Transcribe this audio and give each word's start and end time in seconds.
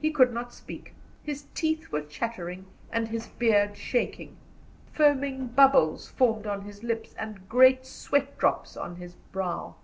He 0.00 0.10
could 0.10 0.32
not 0.32 0.54
speak. 0.54 0.94
His 1.22 1.44
teeth 1.54 1.92
were 1.92 2.00
chattering, 2.00 2.64
and 2.90 3.08
his 3.08 3.26
beard 3.26 3.76
shaking, 3.76 4.38
foam 4.94 5.48
bubbles 5.48 6.08
formed 6.08 6.46
on 6.46 6.62
his 6.62 6.82
lips, 6.82 7.14
and 7.18 7.46
great 7.50 7.84
sweatdrops 7.84 8.78
on 8.78 8.96
his 8.96 9.12
brow. 9.30 9.74